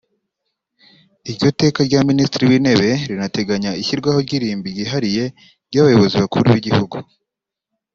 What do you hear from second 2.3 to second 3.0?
w’Intebe